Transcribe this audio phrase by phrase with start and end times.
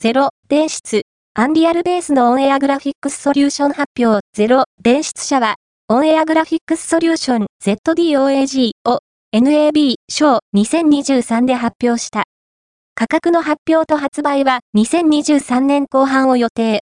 [0.00, 1.02] 0電出、
[1.34, 5.56] アンリアルベースのオンエアグラフィックスソリューション発表0電出社は、
[5.88, 9.00] オンエアグラフィックスソリューション ZDOAG を
[9.34, 12.26] NAB 賞2023で発表した。
[12.94, 16.76] 価格の発表と発売は2023年後半を予定。